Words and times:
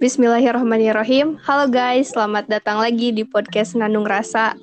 Bismillahirrahmanirrahim. 0.00 1.36
Halo 1.44 1.68
guys, 1.68 2.16
selamat 2.16 2.48
datang 2.48 2.80
lagi 2.80 3.12
di 3.12 3.20
podcast 3.20 3.76
Nandung 3.76 4.08
Rasa. 4.08 4.56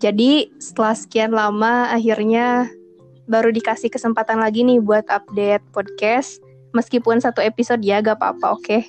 Jadi 0.00 0.48
setelah 0.56 0.96
sekian 0.96 1.36
lama 1.36 1.92
akhirnya 1.92 2.72
baru 3.28 3.52
dikasih 3.52 3.92
kesempatan 3.92 4.40
lagi 4.40 4.64
nih 4.64 4.80
buat 4.80 5.04
update 5.12 5.60
podcast. 5.76 6.40
Meskipun 6.72 7.20
satu 7.20 7.44
episode 7.44 7.84
ya 7.84 8.00
gak 8.00 8.16
apa-apa 8.16 8.56
oke. 8.56 8.64
Okay? 8.64 8.88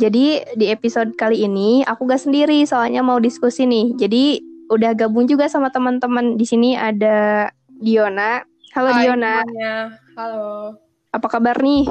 Jadi 0.00 0.40
di 0.56 0.72
episode 0.72 1.12
kali 1.20 1.44
ini 1.44 1.84
aku 1.84 2.08
gak 2.08 2.24
sendiri 2.24 2.64
soalnya 2.64 3.04
mau 3.04 3.20
diskusi 3.20 3.68
nih. 3.68 3.92
Jadi 4.00 4.40
udah 4.72 4.96
gabung 4.96 5.28
juga 5.28 5.52
sama 5.52 5.68
teman-teman 5.68 6.40
di 6.40 6.48
sini 6.48 6.80
ada 6.80 7.52
Diona. 7.68 8.40
Halo 8.72 8.88
Hai, 8.88 9.04
Diona. 9.04 9.44
semuanya. 9.44 9.74
Halo. 10.16 10.80
Apa 11.12 11.28
kabar 11.28 11.60
nih? 11.60 11.84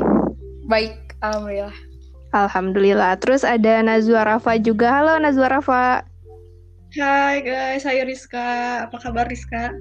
Baik, 0.66 1.13
alhamdulillah. 1.21 1.88
Alhamdulillah. 2.29 3.17
Terus 3.17 3.41
ada 3.41 3.81
Nazwa 3.81 4.21
Rafa 4.21 4.61
juga. 4.61 5.01
Halo 5.01 5.17
Nazwa 5.17 5.49
Rafa. 5.49 6.05
Hai 6.93 7.41
guys, 7.41 7.85
saya 7.85 8.05
Rizka. 8.05 8.85
Apa 8.85 8.97
kabar 9.01 9.25
Rizka? 9.29 9.73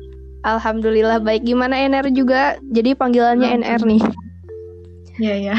Alhamdulillah 0.49 1.21
baik. 1.21 1.45
Gimana 1.45 1.77
NR 1.77 2.09
juga? 2.13 2.57
Jadi 2.73 2.97
panggilannya 2.97 3.65
NR 3.65 3.81
nih. 3.85 4.03
Iya 5.19 5.53
ya. 5.53 5.57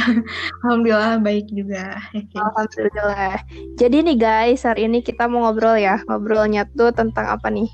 Alhamdulillah 0.66 1.20
baik 1.22 1.52
juga. 1.54 2.00
Alhamdulillah. 2.34 3.44
Jadi 3.78 3.98
nih 4.10 4.18
guys, 4.18 4.66
hari 4.66 4.88
ini 4.88 5.06
kita 5.06 5.30
mau 5.30 5.46
ngobrol 5.46 5.78
ya. 5.78 6.02
Ngobrolnya 6.10 6.66
tuh 6.74 6.90
tentang 6.96 7.28
apa 7.28 7.52
nih? 7.54 7.70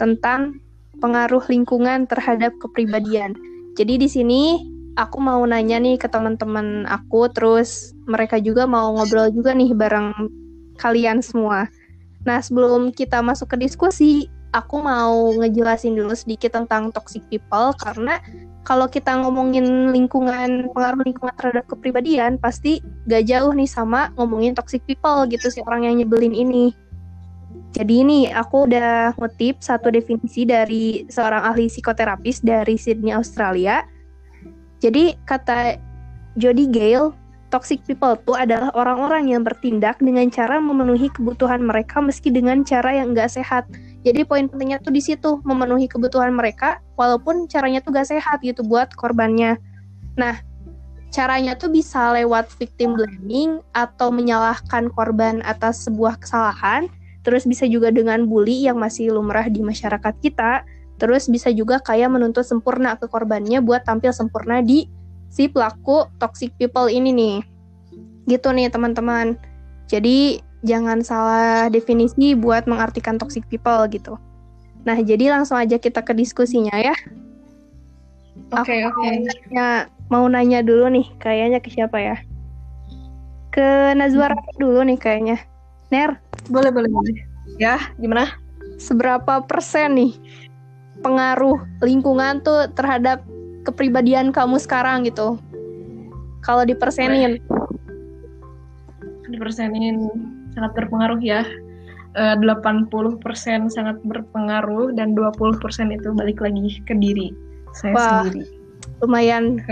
Tentang 0.00 0.58
pengaruh 0.98 1.44
lingkungan 1.46 2.10
terhadap 2.10 2.56
kepribadian. 2.58 3.38
Jadi 3.78 4.02
di 4.02 4.08
sini 4.10 4.42
aku 4.98 5.22
mau 5.22 5.38
nanya 5.46 5.78
nih 5.78 5.94
ke 5.94 6.10
teman-teman 6.10 6.82
aku, 6.90 7.30
terus 7.30 7.94
mereka 8.10 8.42
juga 8.42 8.66
mau 8.66 8.98
ngobrol 8.98 9.30
juga 9.30 9.54
nih 9.54 9.70
bareng 9.70 10.10
kalian 10.82 11.22
semua. 11.22 11.70
Nah, 12.26 12.42
sebelum 12.42 12.90
kita 12.90 13.22
masuk 13.22 13.54
ke 13.54 13.56
diskusi, 13.62 14.26
aku 14.50 14.82
mau 14.82 15.30
ngejelasin 15.38 15.94
dulu 15.94 16.18
sedikit 16.18 16.58
tentang 16.58 16.90
toxic 16.90 17.22
people 17.30 17.70
karena 17.78 18.18
kalau 18.66 18.90
kita 18.90 19.16
ngomongin 19.16 19.94
lingkungan, 19.94 20.68
pengaruh 20.74 21.00
lingkungan 21.06 21.34
terhadap 21.40 21.64
kepribadian, 21.70 22.36
pasti 22.36 22.84
gak 23.08 23.24
jauh 23.24 23.54
nih 23.54 23.70
sama 23.70 24.12
ngomongin 24.18 24.52
toxic 24.52 24.84
people 24.84 25.24
gitu 25.30 25.48
sih 25.48 25.64
orang 25.64 25.88
yang 25.88 25.96
nyebelin 26.02 26.36
ini. 26.36 26.74
Jadi 27.72 27.94
ini 28.04 28.18
aku 28.28 28.68
udah 28.68 29.16
ngutip 29.16 29.60
satu 29.60 29.88
definisi 29.92 30.44
dari 30.44 31.06
seorang 31.06 31.48
ahli 31.48 31.68
psikoterapis 31.70 32.42
dari 32.44 32.76
Sydney, 32.76 33.14
Australia. 33.14 33.84
Jadi 34.78 35.18
kata 35.26 35.78
Jody 36.38 36.70
Gale, 36.70 37.10
toxic 37.50 37.82
people 37.88 38.14
itu 38.14 38.32
adalah 38.36 38.70
orang-orang 38.76 39.32
yang 39.32 39.42
bertindak 39.42 39.98
dengan 39.98 40.30
cara 40.30 40.62
memenuhi 40.62 41.10
kebutuhan 41.10 41.64
mereka 41.64 41.98
meski 41.98 42.30
dengan 42.30 42.62
cara 42.62 42.94
yang 42.94 43.16
nggak 43.16 43.32
sehat. 43.32 43.66
Jadi 44.06 44.22
poin 44.22 44.46
pentingnya 44.46 44.78
tuh 44.78 44.94
di 44.94 45.02
situ 45.02 45.42
memenuhi 45.42 45.90
kebutuhan 45.90 46.30
mereka 46.30 46.78
walaupun 46.94 47.50
caranya 47.50 47.82
tuh 47.82 47.90
gak 47.90 48.06
sehat 48.06 48.38
gitu 48.46 48.62
buat 48.62 48.94
korbannya. 48.94 49.58
Nah, 50.14 50.38
caranya 51.10 51.58
tuh 51.58 51.72
bisa 51.74 52.14
lewat 52.14 52.46
victim 52.56 52.94
blaming 52.94 53.58
atau 53.74 54.14
menyalahkan 54.14 54.92
korban 54.94 55.42
atas 55.42 55.84
sebuah 55.90 56.20
kesalahan, 56.22 56.86
terus 57.26 57.42
bisa 57.42 57.66
juga 57.66 57.90
dengan 57.90 58.30
bully 58.30 58.70
yang 58.70 58.78
masih 58.78 59.10
lumrah 59.10 59.50
di 59.50 59.60
masyarakat 59.66 60.14
kita, 60.22 60.62
terus 60.98 61.30
bisa 61.30 61.48
juga 61.54 61.78
kayak 61.78 62.10
menuntut 62.10 62.42
sempurna 62.42 62.98
ke 62.98 63.06
korbannya 63.06 63.62
buat 63.62 63.86
tampil 63.86 64.10
sempurna 64.10 64.60
di 64.60 64.90
si 65.30 65.46
pelaku 65.46 66.10
toxic 66.18 66.50
people 66.58 66.90
ini 66.90 67.14
nih. 67.14 67.36
Gitu 68.26 68.48
nih 68.50 68.68
teman-teman. 68.68 69.38
Jadi 69.88 70.42
jangan 70.66 71.00
salah 71.06 71.70
definisi 71.70 72.34
buat 72.34 72.66
mengartikan 72.66 73.16
toxic 73.16 73.46
people 73.46 73.78
gitu. 73.88 74.18
Nah, 74.82 74.98
jadi 74.98 75.32
langsung 75.32 75.56
aja 75.56 75.78
kita 75.78 76.02
ke 76.02 76.12
diskusinya 76.12 76.74
ya. 76.76 76.94
Oke, 78.52 78.84
Aku 78.84 79.00
oke. 79.00 79.10
Ya, 79.52 79.86
mau 80.08 80.24
nanya 80.26 80.64
dulu 80.64 80.88
nih, 80.88 81.06
kayaknya 81.20 81.58
ke 81.60 81.68
siapa 81.72 81.98
ya? 82.00 82.16
Ke 83.52 83.92
Nazwa 83.96 84.32
Rafa 84.32 84.52
dulu 84.56 84.80
nih 84.86 84.98
kayaknya. 84.98 85.36
Ner, 85.88 86.20
Boleh, 86.48 86.72
boleh, 86.72 86.88
boleh. 86.88 87.16
Ya, 87.60 87.76
gimana? 88.00 88.32
seberapa 88.78 89.42
persen 89.44 89.98
nih 89.98 90.12
pengaruh 91.00 91.58
lingkungan 91.84 92.42
tuh 92.42 92.70
terhadap 92.74 93.22
kepribadian 93.66 94.32
kamu 94.34 94.56
sekarang 94.58 95.04
gitu? 95.06 95.38
Kalau 96.42 96.64
dipersenin. 96.64 97.42
Dipersenin 99.28 100.08
sangat 100.56 100.72
berpengaruh 100.74 101.20
ya. 101.20 101.44
Eh, 102.16 102.34
80% 102.40 103.68
sangat 103.68 104.00
berpengaruh 104.02 104.96
dan 104.96 105.12
20% 105.14 105.92
itu 105.92 106.08
balik 106.16 106.40
lagi 106.40 106.80
ke 106.88 106.96
diri 106.96 107.30
saya 107.76 107.94
Wah. 107.94 108.10
sendiri. 108.26 108.48
Lumayan 109.04 109.62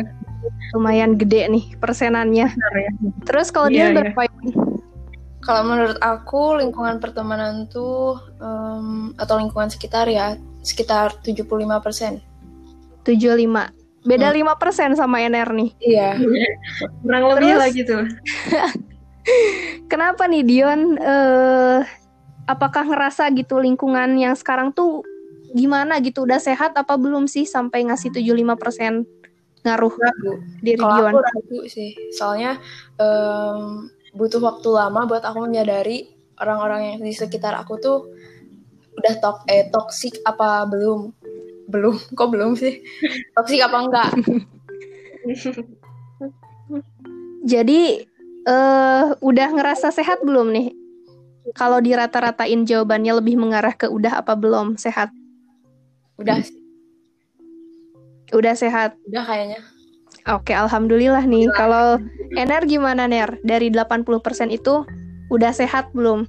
lumayan 0.77 1.19
gede 1.19 1.49
nih 1.51 1.65
persenannya. 1.81 2.47
Benar 2.53 2.75
ya? 2.77 2.91
Terus 3.27 3.49
kalau 3.51 3.67
Iya, 3.73 3.75
dia 3.75 3.87
iya. 3.91 3.97
berapa? 3.99 4.21
Kalau 5.47 5.63
menurut 5.63 5.95
aku 6.03 6.59
lingkungan 6.59 6.99
pertemanan 6.99 7.71
tuh 7.71 8.19
em, 8.43 9.15
atau 9.15 9.39
lingkungan 9.39 9.71
sekitar 9.71 10.11
ya 10.11 10.35
sekitar 10.67 11.15
75%. 11.23 12.19
75. 13.07 13.71
Beda 14.03 14.31
Hmm. 14.31 14.37
5% 14.43 14.99
sama 14.99 15.23
NR 15.23 15.51
nih. 15.55 15.71
Iya. 15.79 16.19
Kurang 17.07 17.25
lebih 17.31 17.55
Terus? 17.55 17.63
lagi 17.63 17.81
tuh. 17.87 18.03
Kenapa 19.91 20.27
nih 20.27 20.43
Dion? 20.43 20.99
eh 20.99 21.81
apakah 22.47 22.87
ngerasa 22.87 23.27
gitu 23.35 23.59
lingkungan 23.59 24.15
yang 24.15 24.35
sekarang 24.35 24.71
tuh 24.71 25.03
gimana 25.51 25.99
gitu? 25.99 26.27
Udah 26.27 26.39
sehat 26.39 26.75
apa 26.75 26.95
belum 26.95 27.27
sih 27.27 27.47
sampai 27.47 27.87
ngasih 27.87 28.11
75% 28.15 29.03
ngaruh 29.67 29.95
Ragu. 29.99 30.35
diri 30.63 30.79
Kalau 30.79 30.95
Dion? 30.95 31.11
aku 31.11 31.19
ragu 31.23 31.61
sih. 31.67 31.91
Soalnya 32.15 32.59
em, 32.99 33.91
butuh 34.17 34.41
waktu 34.41 34.69
lama 34.73 35.05
buat 35.05 35.23
aku 35.23 35.45
menyadari 35.45 36.09
orang-orang 36.41 36.97
yang 36.97 37.01
di 37.05 37.13
sekitar 37.13 37.53
aku 37.57 37.77
tuh 37.77 37.99
udah 38.97 39.15
tok 39.21 39.45
eh 39.53 39.69
toksik 39.69 40.25
apa 40.25 40.65
belum? 40.65 41.13
Belum. 41.69 41.95
Kok 42.19 42.29
belum 42.33 42.57
sih? 42.57 42.81
Toksik 43.37 43.61
apa 43.61 43.77
enggak? 43.85 44.11
Jadi 47.53 47.81
eh 48.47 49.05
udah 49.21 49.49
ngerasa 49.53 49.93
sehat 49.93 50.25
belum 50.25 50.51
nih? 50.51 50.69
Kalau 51.55 51.79
dirata-ratain 51.79 52.67
jawabannya 52.67 53.23
lebih 53.23 53.39
mengarah 53.39 53.71
ke 53.71 53.87
udah 53.87 54.19
apa 54.19 54.35
belum 54.35 54.75
sehat? 54.75 55.15
Udah, 56.19 56.43
Udah 58.35 58.59
sehat. 58.59 58.99
udah 59.07 59.23
kayaknya. 59.23 59.63
Oke, 60.27 60.51
alhamdulillah 60.51 61.23
nih. 61.23 61.47
Kalau 61.55 62.03
NR 62.35 62.67
gimana 62.67 63.07
Ner? 63.07 63.39
Dari 63.47 63.71
80% 63.71 64.51
itu 64.51 64.83
udah 65.31 65.53
sehat 65.55 65.95
belum? 65.95 66.27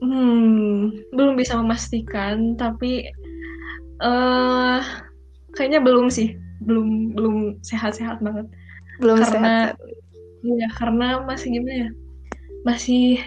Hmm, 0.00 1.04
belum 1.12 1.36
bisa 1.36 1.60
memastikan, 1.60 2.56
tapi 2.56 3.12
eh 4.00 4.80
kayaknya 5.52 5.84
belum 5.84 6.08
sih. 6.08 6.40
Belum 6.64 7.12
belum 7.12 7.60
sehat-sehat 7.60 8.24
banget. 8.24 8.48
Belum 8.96 9.20
karena 9.20 9.72
sehat. 9.72 9.76
Iya, 10.44 10.68
karena 10.76 11.08
masih 11.24 11.48
gimana 11.60 11.72
ya? 11.76 11.90
Masih 12.64 13.20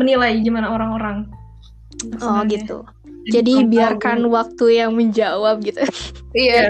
menilai 0.00 0.40
gimana 0.40 0.72
orang-orang. 0.72 1.28
Oh 2.24 2.40
gitu. 2.48 2.88
Jadi 3.24 3.64
biarkan 3.68 4.28
waktu 4.28 4.84
yang 4.84 4.92
menjawab 4.92 5.64
gitu. 5.64 5.80
Iya. 6.34 6.66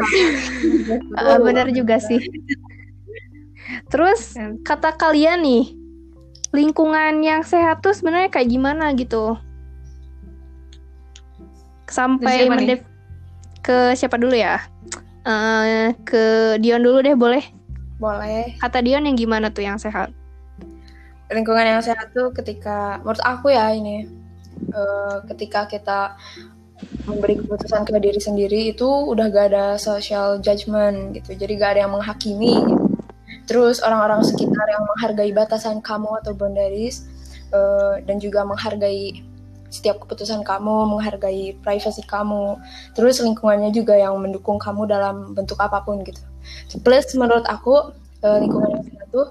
Ah, 1.17 1.41
bener 1.41 1.73
juga 1.73 1.97
sih. 1.97 2.21
Terus 3.89 4.37
kata 4.61 4.93
kalian 4.93 5.41
nih, 5.41 5.73
lingkungan 6.53 7.25
yang 7.25 7.41
sehat 7.41 7.81
tuh 7.81 7.97
sebenarnya 7.97 8.29
kayak 8.29 8.53
gimana 8.53 8.93
gitu? 8.93 9.41
Sampai 11.89 12.45
nih? 12.45 12.53
mendef- 12.53 12.89
ke 13.65 13.97
siapa 13.97 14.21
dulu 14.21 14.37
ya? 14.37 14.61
Eh, 15.25 15.97
ke 16.05 16.55
Dion 16.61 16.85
dulu 16.85 17.00
deh 17.00 17.17
boleh. 17.17 17.41
Boleh. 17.97 18.61
Kata 18.61 18.85
Dion 18.85 19.09
yang 19.09 19.17
gimana 19.17 19.49
tuh 19.49 19.65
yang 19.65 19.81
sehat? 19.81 20.12
lingkungan 21.33 21.67
yang 21.67 21.83
sehat 21.83 22.12
tuh 22.12 22.31
ketika 22.31 23.00
menurut 23.03 23.23
aku 23.25 23.50
ya 23.50 23.73
ini 23.75 24.07
eh, 24.73 25.17
ketika 25.33 25.67
kita 25.71 26.17
memberi 27.06 27.39
keputusan 27.39 27.87
ke 27.87 27.97
diri 28.03 28.21
sendiri 28.21 28.61
itu 28.75 28.87
udah 28.87 29.31
gak 29.31 29.47
ada 29.55 29.67
social 29.79 30.43
judgment 30.43 31.15
gitu. 31.17 31.37
Jadi 31.37 31.53
gak 31.56 31.71
ada 31.77 31.81
yang 31.87 31.93
menghakimi 31.95 32.55
gitu. 32.65 32.85
terus 33.45 33.85
orang-orang 33.85 34.25
sekitar 34.25 34.67
yang 34.73 34.85
menghargai 34.89 35.29
batasan 35.37 35.85
kamu 35.85 36.17
atau 36.25 36.33
boundaries 36.33 37.05
eh, 37.53 38.01
dan 38.09 38.17
juga 38.17 38.41
menghargai 38.49 39.21
setiap 39.69 40.01
keputusan 40.06 40.47
kamu 40.47 40.87
menghargai 40.87 41.59
privasi 41.61 42.07
kamu 42.07 42.57
terus 42.95 43.19
lingkungannya 43.19 43.75
juga 43.75 43.99
yang 43.99 44.17
mendukung 44.23 44.57
kamu 44.57 44.87
dalam 44.87 45.35
bentuk 45.37 45.61
apa 45.61 45.83
pun 45.85 46.00
gitu. 46.07 46.23
Plus 46.81 47.05
menurut 47.19 47.45
aku 47.45 47.93
eh, 48.25 48.39
lingkungan 48.41 48.81
tuh 49.12 49.29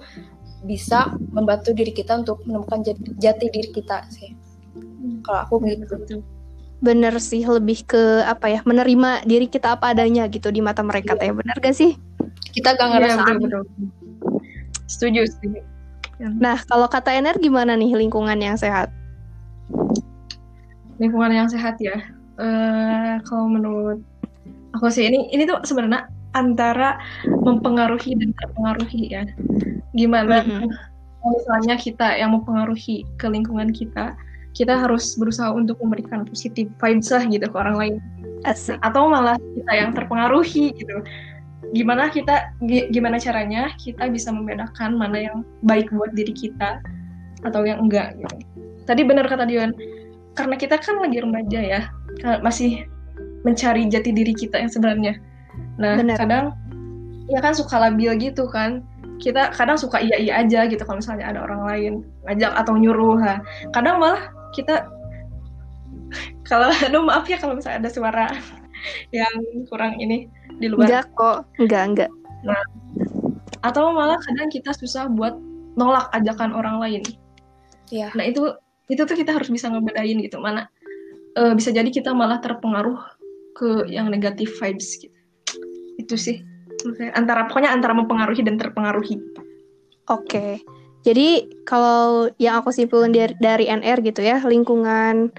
bisa 0.64 1.12
membantu 1.36 1.76
diri 1.76 1.92
kita 1.92 2.24
untuk 2.24 2.40
menemukan 2.48 2.86
jati, 2.86 3.04
jati 3.20 3.46
diri 3.52 3.70
kita 3.76 4.08
sih 4.14 4.32
kalau 5.24 5.40
aku 5.44 5.56
begitu 5.60 6.22
Bener 6.84 7.16
sih, 7.16 7.48
lebih 7.48 7.88
ke 7.88 8.28
apa 8.28 8.52
ya, 8.52 8.60
menerima 8.68 9.24
diri 9.24 9.48
kita 9.48 9.80
apa 9.80 9.96
adanya 9.96 10.28
gitu 10.28 10.52
di 10.52 10.60
mata 10.60 10.84
mereka 10.84 11.16
teh. 11.16 11.32
Bener 11.32 11.56
gak 11.64 11.76
sih? 11.76 11.96
kita 12.54 12.76
gak 12.76 12.86
Iya, 12.86 12.92
ngerasa 12.92 13.20
betul, 13.24 13.34
aneh. 13.34 13.42
betul. 13.48 13.62
Setuju, 14.86 15.22
setuju. 15.26 15.60
Nah, 16.38 16.60
kalau 16.68 16.86
kata 16.92 17.16
Ener 17.16 17.36
gimana 17.40 17.74
nih 17.74 17.96
lingkungan 17.96 18.38
yang 18.38 18.60
sehat? 18.60 18.92
lingkungan 21.02 21.34
yang 21.34 21.50
sehat 21.50 21.80
ya. 21.82 21.98
Eh 22.38 23.14
kalau 23.26 23.50
menurut 23.50 24.00
aku 24.78 24.88
sih 24.94 25.10
ini 25.10 25.30
ini 25.34 25.44
tuh 25.50 25.62
sebenarnya 25.66 26.06
antara 26.34 27.02
mempengaruhi 27.44 28.14
dan 28.18 28.30
terpengaruhi 28.38 29.02
ya. 29.10 29.24
Gimana 29.94 30.46
Mm-mm. 30.46 30.70
kalau 31.20 31.32
misalnya 31.34 31.76
kita 31.82 32.08
yang 32.18 32.34
mempengaruhi 32.38 33.06
ke 33.18 33.26
lingkungan 33.30 33.74
kita, 33.74 34.14
kita 34.54 34.86
harus 34.86 35.18
berusaha 35.18 35.50
untuk 35.50 35.82
memberikan 35.82 36.26
positif 36.26 36.70
vibes 36.78 37.10
lah 37.10 37.26
gitu 37.26 37.46
ke 37.50 37.58
orang 37.58 37.76
lain. 37.78 37.96
Asik. 38.46 38.78
Atau 38.86 39.10
malah 39.10 39.38
kita 39.58 39.72
yang 39.74 39.92
terpengaruhi 39.98 40.78
gitu. 40.78 40.98
Gimana 41.74 42.14
kita 42.14 42.54
gi- 42.70 42.88
gimana 42.94 43.18
caranya 43.18 43.74
kita 43.82 44.06
bisa 44.14 44.30
membedakan 44.30 44.94
mana 44.94 45.18
yang 45.18 45.38
baik 45.66 45.90
buat 45.90 46.14
diri 46.14 46.30
kita 46.30 46.78
atau 47.42 47.66
yang 47.66 47.90
enggak 47.90 48.14
gitu. 48.22 48.36
Tadi 48.86 49.02
benar 49.08 49.26
kata 49.26 49.48
Dion, 49.48 49.74
karena 50.38 50.56
kita 50.60 50.76
kan 50.78 51.02
lagi 51.02 51.24
remaja 51.24 51.60
ya, 51.64 51.82
masih 52.44 52.86
mencari 53.42 53.88
jati 53.90 54.12
diri 54.12 54.36
kita 54.36 54.60
yang 54.60 54.70
sebenarnya. 54.70 55.18
Nah, 55.80 55.98
Benar. 55.98 56.18
kadang 56.20 56.46
ya 57.32 57.40
kan 57.42 57.56
suka 57.56 57.80
labil 57.80 58.12
gitu 58.20 58.46
kan. 58.52 58.84
Kita 59.24 59.56
kadang 59.56 59.80
suka 59.80 60.04
iya 60.04 60.20
iya 60.20 60.34
aja 60.44 60.68
gitu 60.68 60.84
kalau 60.84 61.00
misalnya 61.00 61.32
ada 61.32 61.40
orang 61.48 61.64
lain 61.64 61.94
ngajak 62.28 62.52
atau 62.60 62.76
nyuruh. 62.76 63.18
Nah, 63.24 63.40
kadang 63.72 64.04
malah 64.04 64.30
kita 64.54 64.88
kalau 66.50 66.70
aduh 66.70 67.04
maaf 67.04 67.26
ya 67.26 67.42
kalau 67.42 67.58
misalnya 67.58 67.86
ada 67.86 67.92
suara 67.92 68.28
yang 69.16 69.34
kurang 69.72 69.98
ini 69.98 70.28
di 70.60 70.68
luar 70.70 70.88
Enggak 70.88 71.06
kok. 71.18 71.38
Enggak, 71.58 71.84
enggak. 71.94 72.12
atau 73.64 73.96
malah 73.96 74.20
kadang 74.20 74.52
kita 74.52 74.76
susah 74.76 75.08
buat 75.08 75.40
nolak 75.80 76.12
ajakan 76.12 76.52
orang 76.52 76.84
lain. 76.84 77.04
Iya. 77.88 78.12
Nah 78.12 78.28
itu 78.28 78.52
itu 78.92 79.00
tuh 79.08 79.16
kita 79.16 79.32
harus 79.32 79.48
bisa 79.48 79.72
ngebedain 79.72 80.20
gitu 80.20 80.44
mana 80.44 80.68
eh, 81.40 81.56
bisa 81.56 81.72
jadi 81.72 81.88
kita 81.88 82.12
malah 82.12 82.44
terpengaruh 82.44 83.00
ke 83.56 83.88
yang 83.88 84.12
negatif 84.12 84.52
vibes 84.60 85.00
gitu. 85.00 85.16
Itu 85.96 86.20
sih 86.20 86.44
antara 87.16 87.48
pokoknya 87.48 87.72
antara 87.72 87.96
mempengaruhi 87.96 88.44
dan 88.44 88.60
terpengaruhi. 88.60 89.16
Oke. 90.12 90.60
Jadi 91.04 91.60
kalau 91.68 92.32
yang 92.40 92.64
aku 92.64 92.72
simpulin 92.72 93.12
dari, 93.12 93.36
dari 93.38 93.66
NR 93.68 94.00
gitu 94.00 94.24
ya, 94.24 94.40
lingkungan 94.40 95.30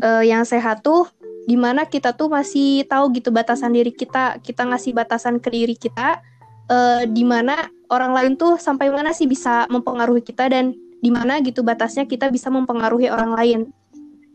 eh, 0.00 0.24
yang 0.24 0.48
sehat 0.48 0.80
tuh 0.80 1.12
di 1.44 1.60
mana 1.60 1.84
kita 1.84 2.16
tuh 2.16 2.32
masih 2.32 2.88
tahu 2.88 3.12
gitu 3.12 3.28
batasan 3.28 3.76
diri 3.76 3.92
kita, 3.92 4.40
kita 4.40 4.64
ngasih 4.64 4.96
batasan 4.96 5.36
ke 5.36 5.52
diri 5.52 5.76
kita, 5.76 6.24
eh, 6.72 7.04
di 7.04 7.24
mana 7.28 7.68
orang 7.92 8.16
lain 8.16 8.32
tuh 8.40 8.56
sampai 8.56 8.88
mana 8.88 9.12
sih 9.12 9.28
bisa 9.28 9.68
mempengaruhi 9.68 10.24
kita 10.24 10.48
dan 10.48 10.72
di 11.00 11.12
mana 11.12 11.40
gitu 11.44 11.60
batasnya 11.60 12.08
kita 12.08 12.32
bisa 12.32 12.48
mempengaruhi 12.48 13.12
orang 13.12 13.36
lain. 13.36 13.60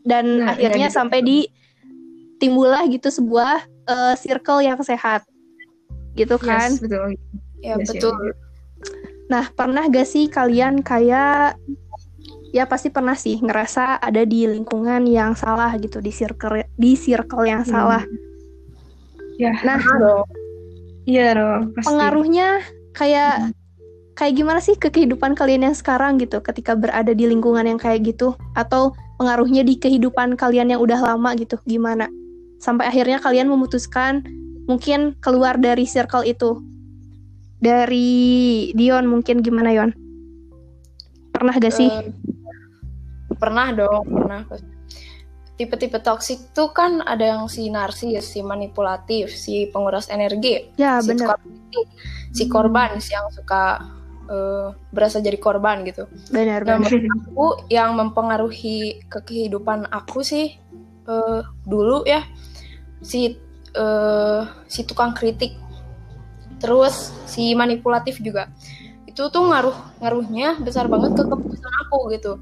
Dan 0.05 0.45
Nah, 0.45 0.53
akhirnya 0.53 0.85
iya 0.85 0.93
gitu. 0.93 0.97
sampai 1.01 1.19
di 1.25 1.49
timbullah 2.37 2.85
gitu 2.85 3.09
sebuah 3.09 3.65
eh, 3.89 4.15
circle 4.21 4.61
yang 4.61 4.77
sehat. 4.85 5.25
Gitu 6.13 6.37
kan? 6.37 6.69
Yes, 6.69 6.77
betul. 6.77 7.09
Ya 7.65 7.73
Yes, 7.81 7.89
betul. 7.89 8.13
yes. 8.21 8.44
Nah, 9.25 9.49
pernah 9.53 9.89
gak 9.89 10.05
sih 10.05 10.29
kalian 10.29 10.85
kayak 10.85 11.57
ya 12.55 12.63
pasti 12.69 12.87
pernah 12.87 13.17
sih 13.19 13.41
ngerasa 13.43 13.99
ada 13.99 14.23
di 14.23 14.47
lingkungan 14.47 15.03
yang 15.09 15.35
salah 15.35 15.75
gitu 15.75 15.99
di 15.99 16.07
circle 16.13 16.63
di 16.79 16.95
circle 16.95 17.43
yang 17.43 17.67
salah. 17.67 18.05
Ya, 19.35 19.51
Nah, 19.67 19.75
dong. 19.75 20.23
iya 21.03 21.35
dong. 21.35 21.75
Pasti. 21.75 21.91
pengaruhnya 21.91 22.63
kayak 22.95 23.51
kayak 24.15 24.33
gimana 24.39 24.63
sih 24.63 24.79
ke 24.79 24.87
kehidupan 24.87 25.35
kalian 25.35 25.67
yang 25.67 25.75
sekarang 25.75 26.15
gitu 26.15 26.39
ketika 26.39 26.71
berada 26.71 27.11
di 27.11 27.27
lingkungan 27.27 27.67
yang 27.67 27.75
kayak 27.75 28.07
gitu 28.07 28.31
atau 28.55 28.95
pengaruhnya 29.19 29.67
di 29.67 29.75
kehidupan 29.75 30.39
kalian 30.39 30.71
yang 30.71 30.79
udah 30.79 31.03
lama 31.03 31.35
gitu 31.35 31.59
gimana? 31.67 32.07
Sampai 32.63 32.87
akhirnya 32.87 33.19
kalian 33.19 33.51
memutuskan 33.51 34.23
mungkin 34.71 35.19
keluar 35.19 35.59
dari 35.59 35.83
circle 35.83 36.23
itu. 36.23 36.63
Dari 37.65 38.09
Dion 38.77 39.09
mungkin 39.09 39.41
gimana 39.41 39.73
Yon? 39.73 39.89
Pernah 41.33 41.57
gak 41.57 41.73
sih? 41.73 41.89
Eh, 41.89 42.13
pernah 43.41 43.73
dong, 43.73 44.05
pernah. 44.05 44.45
Tipe-tipe 45.55 45.97
toksik 45.97 46.51
tuh 46.53 46.69
kan 46.69 47.01
ada 47.01 47.25
yang 47.25 47.43
si 47.49 47.71
narsis, 47.71 48.21
si 48.27 48.43
manipulatif, 48.43 49.31
si 49.31 49.71
penguras 49.71 50.11
energi, 50.11 50.67
ya 50.75 50.99
si 51.01 51.09
bener. 51.09 51.31
kritik, 51.41 51.87
si 52.35 52.43
korban, 52.45 52.99
si 52.99 53.15
yang 53.15 53.31
suka 53.31 53.81
eh, 54.27 54.67
berasa 54.91 55.23
jadi 55.23 55.39
korban 55.39 55.81
gitu. 55.87 56.05
Benar, 56.29 56.67
Nah, 56.67 56.77
benar. 56.83 56.91
aku 57.31 57.65
yang 57.71 57.95
mempengaruhi 57.95 59.07
ke 59.07 59.19
kehidupan 59.23 59.87
aku 59.89 60.21
sih 60.21 60.59
eh, 61.07 61.41
dulu 61.63 62.03
ya 62.03 62.21
si 62.99 63.39
eh, 63.71 64.41
si 64.67 64.83
tukang 64.83 65.15
kritik, 65.15 65.55
terus 66.61 67.11
si 67.25 67.53
manipulatif 67.55 68.19
juga. 68.23 68.51
Itu 69.05 69.31
tuh 69.31 69.47
ngaruh 69.47 70.03
ngaruhnya 70.03 70.59
besar 70.59 70.91
banget 70.91 71.15
ke 71.15 71.23
keputusan 71.23 71.73
aku 71.87 71.99
gitu. 72.15 72.33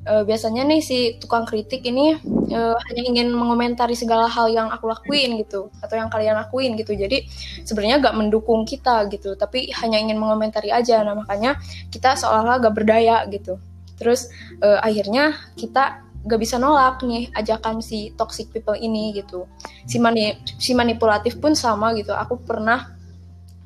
Eh, 0.00 0.24
biasanya 0.24 0.64
nih 0.64 0.80
si 0.80 0.98
tukang 1.20 1.44
kritik 1.44 1.84
ini 1.84 2.16
eh, 2.48 2.76
hanya 2.88 3.02
ingin 3.04 3.36
mengomentari 3.36 3.92
segala 3.92 4.32
hal 4.32 4.48
yang 4.48 4.72
aku 4.72 4.88
lakuin 4.88 5.36
gitu 5.36 5.68
atau 5.84 5.94
yang 6.00 6.08
kalian 6.08 6.40
lakuin 6.40 6.72
gitu. 6.80 6.96
Jadi 6.96 7.28
sebenarnya 7.68 8.00
gak 8.08 8.16
mendukung 8.16 8.64
kita 8.64 9.04
gitu, 9.12 9.36
tapi 9.36 9.68
hanya 9.76 10.00
ingin 10.00 10.16
mengomentari 10.16 10.72
aja. 10.72 11.04
Nah 11.04 11.20
makanya 11.20 11.60
kita 11.92 12.16
seolah-olah 12.16 12.64
gak 12.64 12.74
berdaya 12.80 13.28
gitu. 13.28 13.60
Terus 14.00 14.32
eh, 14.64 14.80
akhirnya 14.80 15.36
kita 15.60 16.00
gak 16.24 16.40
bisa 16.40 16.56
nolak 16.56 17.04
nih 17.04 17.28
ajakan 17.36 17.84
si 17.84 18.16
toxic 18.16 18.48
people 18.56 18.80
ini 18.80 19.12
gitu. 19.12 19.44
Si 19.84 20.00
mani 20.00 20.40
si 20.56 20.72
manipulatif 20.72 21.36
pun 21.36 21.52
sama 21.52 21.92
gitu. 21.92 22.16
Aku 22.16 22.40
pernah 22.40 22.96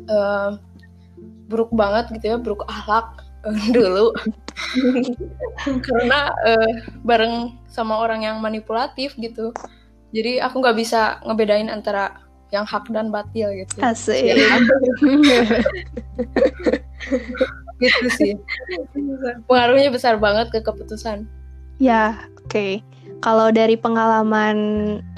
eh, 0.02 0.50
buruk 1.48 1.70
banget 1.74 2.10
gitu 2.18 2.34
ya, 2.34 2.36
buruk 2.40 2.64
akhlak 2.66 3.24
eh, 3.46 3.58
dulu 3.76 4.10
karena 5.64 6.30
eh, 6.46 6.70
bareng 7.02 7.58
sama 7.68 7.98
orang 7.98 8.22
yang 8.24 8.38
manipulatif 8.38 9.14
gitu. 9.18 9.50
Jadi 10.14 10.38
aku 10.38 10.62
nggak 10.62 10.78
bisa 10.78 11.18
ngebedain 11.26 11.66
antara 11.66 12.22
yang 12.54 12.62
hak 12.62 12.86
dan 12.94 13.10
batil 13.10 13.50
gitu. 13.50 13.82
Asik. 13.82 14.22
gitu 17.82 18.06
sih. 18.14 18.32
Pengaruhnya 19.50 19.90
besar 19.90 20.22
banget 20.22 20.54
ke 20.54 20.62
keputusan. 20.62 21.26
ya, 21.82 22.14
oke. 22.46 22.78
Kalau 23.18 23.50
dari 23.50 23.74
pengalaman 23.74 24.56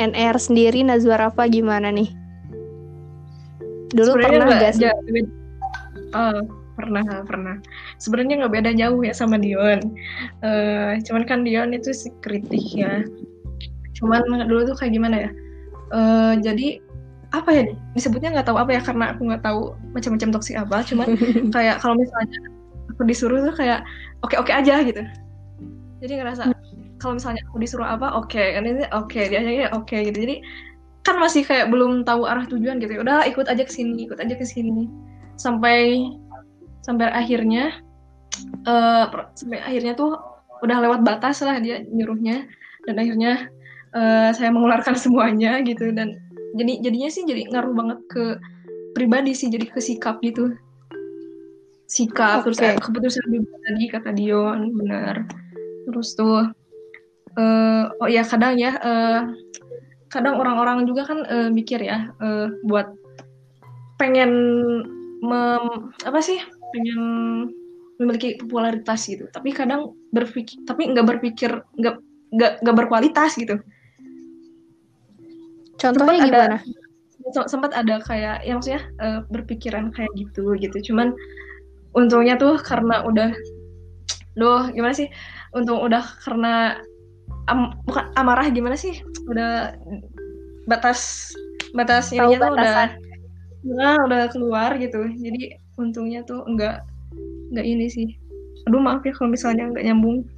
NR 0.00 0.40
sendiri, 0.40 0.80
Nazwa 0.80 1.28
Rafa 1.28 1.44
gimana 1.52 1.92
nih? 1.92 2.08
Dulu 3.96 4.10
Sebenarnya 4.12 4.38
pernah 4.38 4.46
nggak 4.46 4.60
gak 4.60 4.74
sih? 4.76 5.24
Oh, 6.12 6.38
pernah, 6.76 7.04
pernah. 7.24 7.56
Sebenarnya 7.96 8.44
nggak 8.44 8.52
beda 8.52 8.70
jauh 8.76 9.00
ya 9.00 9.14
sama 9.16 9.40
Dion. 9.40 9.80
Eh, 10.44 11.00
cuman 11.08 11.24
kan 11.24 11.40
Dion 11.42 11.72
itu 11.72 11.90
si 11.96 12.12
kritik 12.20 12.76
ya. 12.76 13.00
Cuman 13.96 14.44
dulu 14.44 14.68
tuh 14.68 14.76
kayak 14.76 14.92
gimana 14.92 15.16
ya? 15.26 15.30
Eh, 15.96 16.34
jadi 16.44 16.68
apa 17.34 17.50
ya 17.50 17.62
disebutnya 17.96 18.38
nggak 18.38 18.46
tahu 18.48 18.56
apa 18.60 18.70
ya 18.78 18.80
karena 18.84 19.12
aku 19.12 19.22
nggak 19.28 19.42
tahu 19.42 19.60
macam-macam 19.96 20.28
toksik 20.36 20.56
apa. 20.60 20.84
Cuman 20.84 21.08
kayak 21.56 21.80
kalau 21.80 21.96
misalnya 21.96 22.38
aku 22.92 23.02
disuruh 23.08 23.40
tuh 23.48 23.54
kayak 23.56 23.80
oke 24.20 24.36
oke 24.36 24.52
aja 24.52 24.84
gitu. 24.84 25.02
Jadi 26.04 26.12
ngerasa 26.20 26.52
kalau 27.00 27.16
misalnya 27.16 27.40
aku 27.48 27.56
disuruh 27.60 27.88
apa 27.88 28.12
oke, 28.16 28.40
ini 28.40 28.84
oke, 28.92 29.20
dia 29.28 29.68
oke 29.72 29.96
gitu. 29.96 30.16
Jadi 30.16 30.36
kan 31.06 31.22
masih 31.22 31.46
kayak 31.46 31.70
belum 31.70 32.02
tahu 32.02 32.26
arah 32.26 32.42
tujuan 32.50 32.82
gitu. 32.82 32.98
Udah 32.98 33.22
ikut 33.30 33.46
aja 33.46 33.62
ke 33.62 33.70
sini, 33.70 34.10
ikut 34.10 34.18
aja 34.18 34.34
ke 34.34 34.42
sini. 34.42 34.90
Sampai 35.38 36.10
sampai 36.82 37.10
akhirnya 37.14 37.78
eh 38.66 39.04
per- 39.10 39.30
sampai 39.38 39.62
akhirnya 39.62 39.94
tuh 39.94 40.18
udah 40.66 40.78
lewat 40.82 41.00
batas 41.06 41.42
lah 41.46 41.62
dia 41.62 41.82
nyuruhnya 41.86 42.46
dan 42.86 42.94
akhirnya 42.98 43.50
eh, 43.94 44.30
saya 44.34 44.50
mengeluarkan 44.50 44.94
semuanya 45.02 45.62
gitu 45.62 45.90
dan 45.94 46.18
jadi 46.56 46.82
jadinya 46.82 47.10
sih 47.10 47.22
jadi 47.26 47.42
ngaruh 47.52 47.74
banget 47.74 47.98
ke 48.08 48.24
pribadi 48.96 49.36
sih 49.36 49.52
jadi 49.52 49.68
ke 49.68 49.80
sikap 49.82 50.22
gitu 50.24 50.56
sikap 51.86 52.42
terus 52.42 52.58
Oke. 52.58 52.64
kayak 52.66 52.78
keputusan 52.82 53.24
tadi 53.62 53.84
kata 53.92 54.10
Dion 54.16 54.74
benar 54.74 55.26
terus 55.86 56.16
tuh 56.16 56.50
eh 57.36 57.84
oh 58.00 58.08
ya 58.08 58.24
kadang 58.24 58.56
ya 58.56 58.72
eh, 58.80 59.20
kadang 60.12 60.38
orang-orang 60.38 60.86
juga 60.86 61.06
kan 61.08 61.18
eh, 61.26 61.48
mikir 61.50 61.82
ya 61.82 62.10
eh, 62.22 62.46
buat 62.66 62.90
pengen 63.96 64.30
mem, 65.24 65.64
apa 66.04 66.20
sih 66.20 66.36
pengen 66.74 67.00
memiliki 67.96 68.36
popularitas 68.36 69.08
gitu. 69.08 69.24
Tapi 69.32 69.56
kadang 69.56 69.96
berpikir 70.12 70.60
tapi 70.68 70.92
nggak 70.92 71.06
berpikir 71.16 71.50
nggak 71.80 71.96
nggak 72.36 72.52
nggak 72.60 72.76
berkualitas 72.76 73.34
gitu. 73.40 73.56
Contohnya 75.76 76.20
Sempat 76.20 76.28
gimana? 76.28 76.58
ada- 76.60 77.48
sempat 77.50 77.72
ada 77.74 77.98
kayak 78.06 78.46
ya 78.46 78.52
maksudnya 78.54 78.82
eh, 79.02 79.20
berpikiran 79.32 79.90
kayak 79.90 80.12
gitu 80.14 80.54
gitu. 80.60 80.92
Cuman 80.92 81.16
untungnya 81.96 82.36
tuh 82.36 82.60
karena 82.60 83.02
udah 83.02 83.32
doh 84.36 84.68
gimana 84.70 84.92
sih? 84.92 85.08
Untung 85.56 85.80
udah 85.80 86.04
karena 86.20 86.76
am- 87.46 87.74
bukan 87.84 88.04
amarah 88.14 88.46
gimana 88.50 88.74
sih? 88.74 89.00
Udah 89.26 89.74
batas 90.66 91.32
batas 91.72 92.10
ininya 92.10 92.38
tuh 92.38 92.52
udah 92.54 92.74
nah, 93.66 93.96
udah 94.06 94.22
keluar 94.30 94.70
gitu. 94.78 95.02
Jadi 95.10 95.54
untungnya 95.76 96.22
tuh 96.22 96.42
enggak 96.46 96.82
enggak 97.50 97.66
ini 97.66 97.86
sih. 97.86 98.08
Aduh 98.66 98.82
maaf 98.82 99.02
ya 99.02 99.14
kalau 99.14 99.30
misalnya 99.30 99.70
enggak 99.70 99.84
nyambung. 99.86 100.26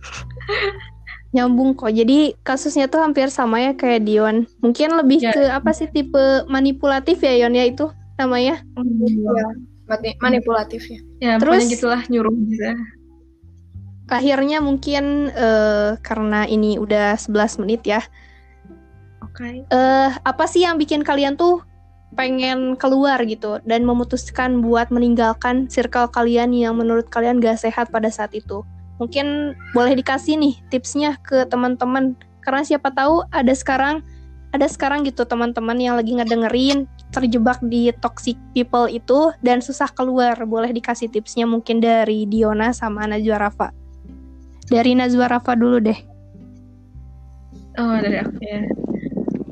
Nyambung 1.28 1.76
kok. 1.76 1.92
Jadi 1.92 2.32
kasusnya 2.40 2.88
tuh 2.88 3.04
hampir 3.04 3.28
sama 3.28 3.60
ya 3.60 3.76
kayak 3.76 4.08
Dion. 4.08 4.48
Mungkin 4.64 4.96
lebih 4.96 5.20
Ya. 5.20 5.32
ke 5.36 5.42
apa 5.44 5.76
sih 5.76 5.84
tipe 5.84 6.48
manipulatif 6.48 7.20
ya 7.20 7.44
Yon 7.44 7.52
ya 7.52 7.68
itu 7.68 7.84
namanya? 8.16 8.64
Ya, 8.64 9.46
manipulatif 10.24 10.88
ya. 10.88 11.00
ya 11.20 11.32
Terus- 11.36 11.68
gitulah 11.68 12.00
nyuruh 12.08 12.32
bisa 12.32 12.72
akhirnya 14.08 14.58
mungkin 14.64 15.28
eh, 15.32 16.00
karena 16.00 16.48
ini 16.48 16.80
udah 16.80 17.16
11 17.16 17.62
menit 17.64 17.84
ya 17.84 18.00
oke 19.20 19.68
eh 19.68 20.10
apa 20.24 20.44
sih 20.48 20.64
yang 20.64 20.80
bikin 20.80 21.04
kalian 21.04 21.36
tuh 21.36 21.62
pengen 22.16 22.78
keluar 22.80 23.20
gitu 23.28 23.60
dan 23.68 23.84
memutuskan 23.84 24.64
buat 24.64 24.88
meninggalkan 24.88 25.68
circle 25.68 26.08
kalian 26.08 26.56
yang 26.56 26.78
menurut 26.80 27.04
kalian 27.12 27.42
gak 27.42 27.60
sehat 27.60 27.92
pada 27.92 28.08
saat 28.08 28.32
itu? 28.32 28.64
Mungkin 28.96 29.54
boleh 29.76 29.92
dikasih 29.94 30.40
nih 30.40 30.54
tipsnya 30.72 31.20
ke 31.20 31.44
teman-teman 31.46 32.16
karena 32.40 32.64
siapa 32.64 32.88
tahu 32.90 33.22
ada 33.28 33.52
sekarang 33.52 34.00
ada 34.56 34.64
sekarang 34.64 35.04
gitu 35.04 35.28
teman-teman 35.28 35.76
yang 35.76 35.94
lagi 36.00 36.16
ngedengerin 36.16 36.88
terjebak 37.12 37.60
di 37.68 37.92
toxic 38.00 38.40
people 38.56 38.88
itu 38.88 39.30
dan 39.44 39.60
susah 39.60 39.92
keluar. 39.92 40.34
Boleh 40.48 40.72
dikasih 40.72 41.12
tipsnya 41.12 41.44
mungkin 41.44 41.84
dari 41.84 42.24
Diona 42.24 42.72
sama 42.72 43.04
Najwa 43.04 43.36
Rafa. 43.36 43.77
Dari 44.68 44.92
Najwa 44.92 45.32
Rafa 45.32 45.56
dulu 45.56 45.80
deh. 45.80 45.98
Oh 47.80 47.96
dari 47.98 48.20
aku 48.20 48.36
ya. 48.42 48.60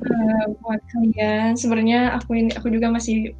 Eh, 0.06 0.44
buat 0.62 0.80
kalian, 0.92 1.54
sebenarnya 1.58 2.14
aku 2.20 2.36
ini 2.36 2.50
aku 2.54 2.68
juga 2.70 2.92
masih 2.92 3.32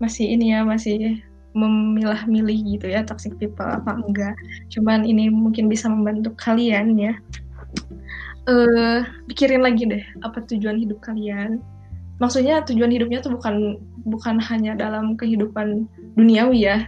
masih 0.00 0.26
ini 0.32 0.56
ya 0.56 0.64
masih 0.64 1.20
memilah-milih 1.52 2.78
gitu 2.78 2.86
ya 2.86 3.02
toxic 3.02 3.34
people 3.36 3.66
apa 3.66 3.98
enggak. 4.00 4.34
Cuman 4.70 5.02
ini 5.02 5.28
mungkin 5.28 5.66
bisa 5.66 5.90
membantu 5.90 6.32
kalian 6.38 6.96
ya. 6.96 7.14
Eh 8.48 9.02
pikirin 9.28 9.60
lagi 9.60 9.84
deh 9.86 10.04
apa 10.24 10.40
tujuan 10.46 10.78
hidup 10.78 11.02
kalian. 11.02 11.60
Maksudnya 12.22 12.62
tujuan 12.64 12.92
hidupnya 12.92 13.20
tuh 13.24 13.34
bukan 13.34 13.80
bukan 14.06 14.36
hanya 14.38 14.78
dalam 14.78 15.18
kehidupan 15.18 15.84
duniawi 16.14 16.70
ya. 16.70 16.86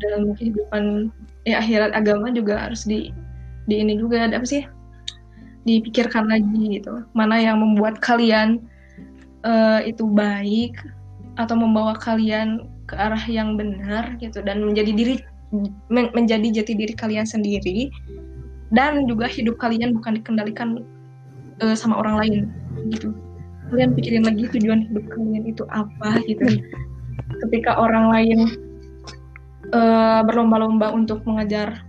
Dalam 0.00 0.32
kehidupan 0.38 1.10
ya 1.48 1.58
akhirat 1.60 1.96
agama 1.96 2.30
juga 2.30 2.68
harus 2.68 2.86
di 2.86 3.10
di 3.66 3.82
ini 3.82 3.98
juga 3.98 4.26
ada 4.26 4.38
apa 4.38 4.48
sih? 4.48 4.64
dipikirkan 5.66 6.30
lagi 6.30 6.78
gitu. 6.78 7.02
Mana 7.12 7.42
yang 7.42 7.58
membuat 7.58 7.98
kalian 7.98 8.62
eh, 9.42 9.90
itu 9.90 10.06
baik 10.06 10.78
atau 11.36 11.58
membawa 11.58 11.98
kalian 11.98 12.70
ke 12.86 12.94
arah 12.94 13.20
yang 13.26 13.58
benar 13.58 14.14
gitu 14.22 14.40
dan 14.46 14.62
menjadi 14.62 14.94
diri 14.94 15.14
men- 15.90 16.14
menjadi 16.14 16.62
jati 16.62 16.72
diri 16.78 16.94
kalian 16.94 17.26
sendiri 17.26 17.90
dan 18.70 19.04
juga 19.10 19.26
hidup 19.26 19.58
kalian 19.58 19.94
bukan 19.98 20.22
dikendalikan 20.22 20.68
eh, 21.60 21.74
sama 21.74 21.98
orang 21.98 22.16
lain 22.22 22.34
gitu. 22.94 23.10
Kalian 23.74 23.98
pikirin 23.98 24.22
lagi 24.22 24.46
tujuan 24.54 24.86
hidup 24.86 25.04
kalian 25.10 25.44
itu 25.50 25.66
apa 25.74 26.22
gitu. 26.30 26.62
Ketika 27.42 27.74
orang 27.74 28.14
lain 28.14 28.38
eh, 29.74 30.20
berlomba-lomba 30.22 30.94
untuk 30.94 31.26
mengejar 31.26 31.82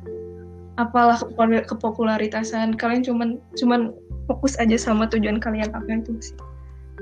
apalah 0.78 1.18
kepo- 1.18 1.66
kepopularitasan 1.66 2.78
kalian 2.78 3.02
cuman 3.02 3.30
cuman 3.58 3.92
fokus 4.30 4.54
aja 4.62 4.78
sama 4.78 5.10
tujuan 5.10 5.42
kalian 5.42 5.74
apa 5.74 5.90
itu 5.90 6.14
sih 6.22 6.36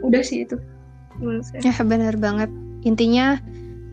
udah 0.03 0.23
sih 0.23 0.43
itu 0.47 0.55
menurut 1.19 1.43
saya 1.47 1.61
Ya 1.63 1.75
benar 1.83 2.15
banget. 2.19 2.51
Intinya 2.83 3.39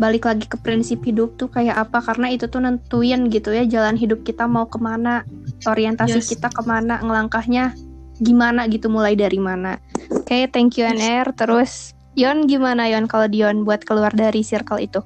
balik 0.02 0.26
lagi 0.26 0.50
ke 0.50 0.58
prinsip 0.58 1.06
hidup 1.06 1.38
tuh 1.38 1.46
kayak 1.46 1.78
apa 1.86 2.02
karena 2.02 2.34
itu 2.34 2.50
tuh 2.50 2.58
nentuin 2.58 3.30
gitu 3.30 3.54
ya 3.54 3.62
jalan 3.62 3.94
hidup 3.94 4.26
kita 4.26 4.50
mau 4.50 4.66
ke 4.66 4.82
mana, 4.82 5.22
orientasi 5.62 6.18
Yes. 6.18 6.28
kita 6.34 6.50
ke 6.50 6.62
mana, 6.66 6.98
ngelangkahnya 6.98 7.78
gimana 8.18 8.66
gitu 8.66 8.90
mulai 8.90 9.14
dari 9.14 9.38
mana. 9.38 9.78
Oke, 10.10 10.50
thank 10.50 10.74
you 10.78 10.84
NR. 10.86 11.30
Terus 11.34 11.94
Yon 12.18 12.44
gimana 12.50 12.90
Yon 12.90 13.06
kalau 13.08 13.30
Dion 13.30 13.62
buat 13.64 13.86
keluar 13.86 14.10
dari 14.12 14.42
circle 14.42 14.82
itu? 14.82 15.00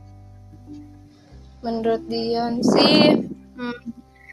Menurut 1.62 2.02
Dion 2.08 2.64
sih 2.64 3.28
hmm, 3.60 3.78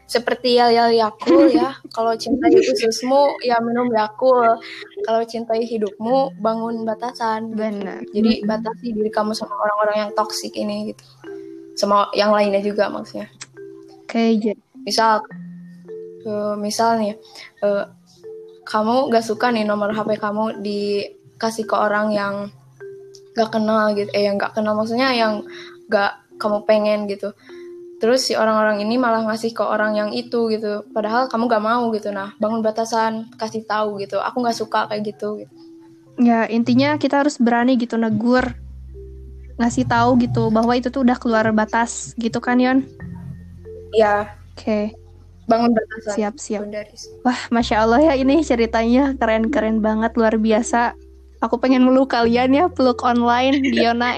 seperti 0.04 0.60
yel-yel 0.60 0.92
Yakul 0.92 1.48
ya. 1.50 1.72
Kalau 1.96 2.12
cintai 2.14 2.52
ususmu 2.54 3.40
ya 3.40 3.58
minum 3.64 3.88
Yakul. 3.90 4.60
Kalau 5.04 5.22
cintai 5.24 5.64
hidupmu 5.64 6.38
bangun 6.38 6.84
batasan. 6.84 7.56
Benar. 7.56 8.04
Jadi 8.12 8.44
batasi 8.44 8.92
diri 8.92 9.08
kamu 9.08 9.32
sama 9.32 9.56
orang-orang 9.56 10.08
yang 10.08 10.10
toksik 10.12 10.52
ini 10.54 10.92
gitu. 10.92 11.04
Sama 11.74 12.12
yang 12.14 12.30
lainnya 12.30 12.60
juga 12.60 12.86
maksudnya. 12.92 13.26
Oke, 14.04 14.36
jadi 14.38 14.60
Misal 14.84 15.24
eh, 16.28 16.54
misal 16.60 17.00
nih 17.00 17.16
eh, 17.64 17.84
kamu 18.68 19.08
gak 19.08 19.24
suka 19.24 19.48
nih 19.48 19.64
nomor 19.64 19.92
HP 19.96 20.20
kamu 20.20 20.60
dikasih 20.60 21.64
ke 21.64 21.76
orang 21.76 22.12
yang 22.12 22.34
gak 23.32 23.52
kenal 23.56 23.92
gitu. 23.96 24.08
Eh 24.12 24.28
yang 24.28 24.36
gak 24.36 24.52
kenal 24.56 24.76
maksudnya 24.76 25.12
yang 25.16 25.44
gak 25.88 26.20
kamu 26.36 26.64
pengen 26.68 27.08
gitu. 27.08 27.32
Terus 28.04 28.28
si 28.28 28.36
orang-orang 28.36 28.84
ini 28.84 29.00
malah 29.00 29.24
ngasih 29.24 29.56
ke 29.56 29.64
orang 29.64 29.96
yang 29.96 30.12
itu 30.12 30.52
gitu. 30.52 30.84
Padahal 30.92 31.24
kamu 31.32 31.48
gak 31.48 31.64
mau 31.64 31.88
gitu. 31.96 32.12
Nah, 32.12 32.36
bangun 32.36 32.60
batasan, 32.60 33.32
kasih 33.40 33.64
tahu 33.64 33.96
gitu. 34.04 34.20
Aku 34.20 34.44
gak 34.44 34.60
suka 34.60 34.84
kayak 34.92 35.16
gitu. 35.16 35.40
gitu. 35.40 35.52
ya 36.20 36.44
intinya 36.46 37.00
kita 37.00 37.24
harus 37.24 37.40
berani 37.42 37.74
gitu 37.74 37.98
negur 37.98 38.54
ngasih 39.58 39.82
tahu 39.82 40.14
gitu 40.22 40.46
bahwa 40.46 40.78
itu 40.78 40.86
tuh 40.86 41.02
udah 41.02 41.18
keluar 41.18 41.48
batas 41.50 42.14
gitu 42.20 42.38
kan 42.38 42.60
Yon? 42.60 42.86
Ya, 43.96 44.38
Oke, 44.54 44.94
bangun 45.50 45.74
batasan. 45.74 46.14
siap-siap. 46.14 46.62
Boundaries. 46.66 47.10
Wah, 47.26 47.40
masya 47.50 47.82
Allah 47.82 47.98
ya 48.02 48.14
ini 48.14 48.42
ceritanya 48.46 49.16
keren-keren 49.18 49.82
banget, 49.82 50.14
luar 50.14 50.38
biasa. 50.38 50.94
Aku 51.42 51.58
pengen 51.58 51.82
meluk 51.82 52.14
kalian 52.14 52.54
ya, 52.54 52.70
peluk 52.70 53.02
online, 53.02 53.58
Diona. 53.74 54.14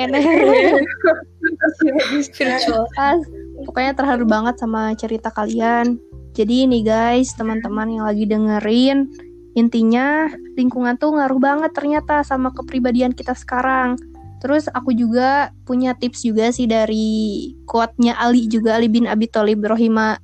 Virtual. 2.34 2.84
Pokoknya 3.64 3.96
terharu 3.96 4.28
banget 4.28 4.60
sama 4.60 4.92
cerita 4.98 5.32
kalian. 5.32 5.96
Jadi 6.36 6.68
nih 6.68 6.84
guys, 6.84 7.32
teman-teman 7.32 7.88
yang 7.88 8.04
lagi 8.04 8.28
dengerin, 8.28 9.08
intinya 9.56 10.28
lingkungan 10.60 11.00
tuh 11.00 11.16
ngaruh 11.16 11.40
banget 11.40 11.72
ternyata 11.72 12.20
sama 12.20 12.52
kepribadian 12.52 13.16
kita 13.16 13.32
sekarang. 13.32 13.96
Terus 14.44 14.68
aku 14.68 14.92
juga 14.92 15.48
punya 15.64 15.96
tips 15.96 16.28
juga 16.28 16.52
sih 16.52 16.68
dari 16.68 17.56
quote-nya 17.64 18.20
Ali 18.20 18.44
juga, 18.52 18.76
Ali 18.76 18.92
bin 18.92 19.08
Abi 19.08 19.32
Thalib 19.32 19.64
rahimah 19.64 20.20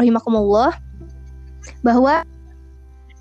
rahimakumullah 0.00 0.72
bahwa 1.84 2.24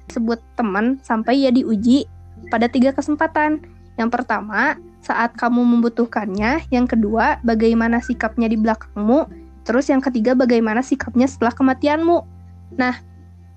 sebut 0.07 0.39
teman 0.55 0.97
sampai 1.03 1.43
ya 1.43 1.51
diuji 1.51 2.07
pada 2.47 2.71
tiga 2.71 2.95
kesempatan. 2.95 3.59
Yang 3.99 4.09
pertama, 4.15 4.79
saat 5.03 5.35
kamu 5.35 5.59
membutuhkannya. 5.59 6.71
Yang 6.71 6.95
kedua, 6.95 7.43
bagaimana 7.43 7.99
sikapnya 7.99 8.47
di 8.47 8.55
belakangmu. 8.55 9.27
Terus 9.69 9.85
yang 9.85 10.01
ketiga, 10.01 10.33
bagaimana 10.33 10.81
sikapnya 10.81 11.29
setelah 11.29 11.53
kematianmu. 11.53 12.25
Nah, 12.73 12.97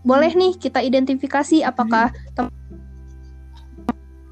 boleh 0.05 0.37
nih 0.37 0.61
kita 0.61 0.85
identifikasi 0.85 1.65
apakah 1.65 2.13
tem- 2.37 2.53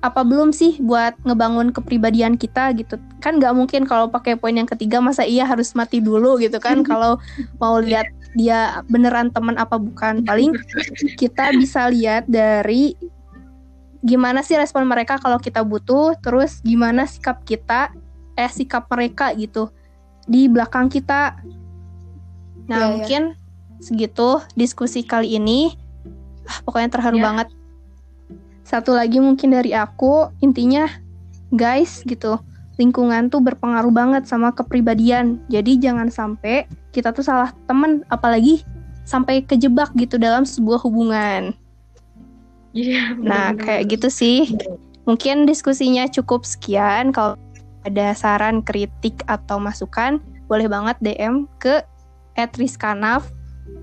apa 0.00 0.24
belum 0.24 0.52
sih 0.52 0.80
buat 0.80 1.16
ngebangun 1.24 1.72
kepribadian 1.72 2.36
kita 2.36 2.76
gitu. 2.76 3.00
Kan 3.24 3.40
nggak 3.40 3.56
mungkin 3.56 3.88
kalau 3.88 4.12
pakai 4.12 4.36
poin 4.36 4.56
yang 4.56 4.68
ketiga 4.68 5.00
masa 5.00 5.24
iya 5.24 5.48
harus 5.48 5.72
mati 5.72 6.04
dulu 6.04 6.36
gitu 6.36 6.60
kan? 6.60 6.84
Kalau 6.84 7.16
mau 7.56 7.80
lihat 7.80 8.08
dia 8.36 8.84
beneran 8.88 9.32
teman 9.32 9.56
apa 9.56 9.80
bukan. 9.80 10.24
Paling 10.24 10.52
kita 11.16 11.52
bisa 11.56 11.88
lihat 11.88 12.28
dari 12.28 12.92
gimana 14.00 14.40
sih 14.40 14.56
respon 14.56 14.88
mereka 14.88 15.20
kalau 15.20 15.36
kita 15.36 15.60
butuh 15.60 16.16
terus 16.24 16.64
gimana 16.64 17.04
sikap 17.04 17.44
kita 17.44 17.92
eh 18.32 18.48
sikap 18.48 18.88
mereka 18.88 19.36
gitu 19.36 19.68
di 20.24 20.48
belakang 20.48 20.88
kita 20.88 21.36
nah 22.70 22.78
Iya, 22.78 22.86
iya. 22.86 22.92
mungkin 22.94 23.22
segitu 23.82 24.38
diskusi 24.54 25.02
kali 25.02 25.34
ini 25.34 25.74
ah, 26.46 26.62
pokoknya 26.62 26.94
terharu 26.94 27.18
Ya. 27.18 27.24
banget 27.26 27.48
satu 28.62 28.94
lagi 28.94 29.18
mungkin 29.18 29.50
dari 29.50 29.74
aku 29.74 30.30
intinya 30.38 30.86
guys 31.50 32.06
gitu 32.06 32.38
lingkungan 32.80 33.28
tuh 33.28 33.44
berpengaruh 33.44 33.92
banget 33.92 34.24
sama 34.24 34.56
kepribadian. 34.56 35.36
Jadi 35.52 35.76
jangan 35.76 36.08
sampai 36.08 36.64
kita 36.96 37.12
tuh 37.12 37.20
salah 37.20 37.52
temen, 37.68 38.00
apalagi 38.08 38.64
sampai 39.04 39.44
kejebak 39.44 39.92
gitu 40.00 40.16
dalam 40.16 40.48
sebuah 40.48 40.80
hubungan. 40.80 41.52
Iya. 42.72 43.20
Nah, 43.20 43.52
kayak 43.52 43.92
gitu 43.92 44.08
sih. 44.08 44.56
Mungkin 45.04 45.44
diskusinya 45.44 46.08
cukup 46.08 46.48
sekian. 46.48 47.12
Kalau 47.12 47.36
ada 47.84 48.16
saran, 48.16 48.64
kritik, 48.64 49.20
atau 49.28 49.60
masukan, 49.60 50.16
boleh 50.48 50.64
banget 50.64 50.96
DM 51.04 51.44
ke 51.60 51.84
@rizkanaf, 52.36 53.30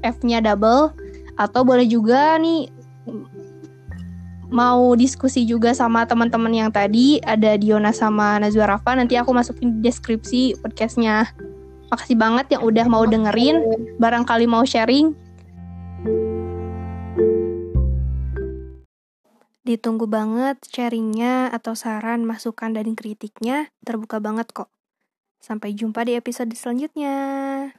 F-nya 0.03 0.43
double, 0.43 0.93
atau 1.37 1.61
boleh 1.63 1.85
juga 1.85 2.35
nih 2.41 2.69
mau 4.47 4.95
diskusi 4.95 5.43
juga 5.43 5.75
sama 5.75 6.07
teman-teman 6.07 6.51
yang 6.55 6.71
tadi 6.71 7.19
ada 7.23 7.59
Diona 7.59 7.91
sama 7.91 8.39
Nazwa 8.39 8.79
Rafa 8.79 8.95
nanti 8.95 9.19
aku 9.19 9.35
masukin 9.35 9.79
di 9.79 9.91
deskripsi 9.91 10.63
podcastnya 10.63 11.27
makasih 11.91 12.15
banget 12.15 12.55
yang 12.55 12.63
udah 12.63 12.87
mau 12.87 13.03
dengerin 13.03 13.59
barangkali 13.99 14.47
mau 14.47 14.63
sharing 14.63 15.11
Ditunggu 19.67 20.07
banget 20.07 20.63
sharingnya 20.63 21.51
atau 21.51 21.75
saran, 21.75 22.23
masukan, 22.23 22.71
dan 22.71 22.95
kritiknya 22.95 23.67
terbuka 23.83 24.23
banget 24.23 24.47
kok. 24.55 24.71
Sampai 25.43 25.75
jumpa 25.75 26.07
di 26.07 26.15
episode 26.15 26.55
selanjutnya. 26.55 27.75